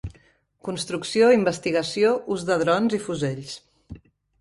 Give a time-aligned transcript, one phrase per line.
[0.67, 3.57] Construcció, investigació, ús de drons i fusells.